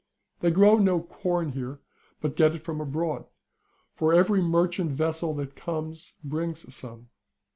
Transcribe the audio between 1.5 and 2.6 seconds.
here, but get